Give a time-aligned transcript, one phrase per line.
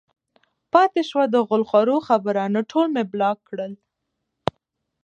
[0.73, 3.73] پاتې شوه د غول خورو خبره نو ټول مې بلاک کړل